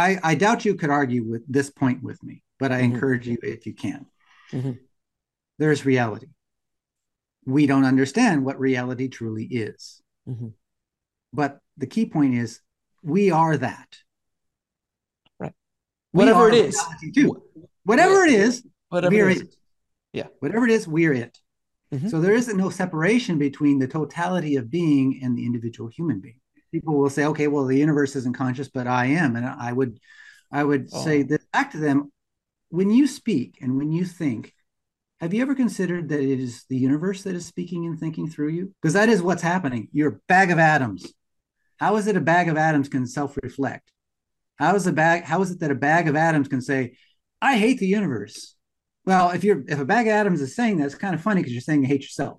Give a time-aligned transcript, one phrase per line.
[0.00, 2.94] I, I doubt you could argue with this point with me, but I mm-hmm.
[2.94, 4.06] encourage you if you can.
[4.52, 4.72] Mm-hmm.
[5.58, 6.28] There's reality.
[7.46, 10.02] We don't understand what reality truly is.
[10.28, 10.48] Mm-hmm.
[11.32, 12.60] But the key point is
[13.02, 13.98] we are that.
[15.38, 15.52] Right.
[16.12, 16.80] Whatever it is.
[17.84, 19.36] Whatever it is, whatever we are it.
[19.36, 19.42] Is.
[19.42, 19.56] it.
[20.12, 20.26] Yeah.
[20.40, 21.38] Whatever it is, we are it.
[21.92, 22.08] Mm-hmm.
[22.08, 26.40] So there isn't no separation between the totality of being and the individual human being.
[26.72, 29.36] People will say, okay, well, the universe isn't conscious, but I am.
[29.36, 29.98] And I would
[30.52, 31.04] I would oh.
[31.04, 32.12] say this back to them.
[32.70, 34.54] When you speak and when you think,
[35.20, 38.50] have you ever considered that it is the universe that is speaking and thinking through
[38.50, 38.74] you?
[38.80, 39.88] Because that is what's happening.
[39.92, 41.12] You're a bag of atoms.
[41.78, 43.90] How is it a bag of atoms can self-reflect?
[44.56, 45.24] How is a bag?
[45.24, 46.96] How is it that a bag of atoms can say,
[47.40, 48.54] "I hate the universe"?
[49.06, 51.40] Well, if you're if a bag of atoms is saying that, it's kind of funny
[51.40, 52.28] because you're saying you hate yourself.